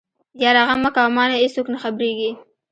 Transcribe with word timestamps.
يره 0.41 0.61
غم 0.67 0.79
مکوه 0.83 1.09
مانه 1.17 1.35
ايڅوک 1.39 1.67
نه 1.73 1.77
خبرېږي. 1.83 2.31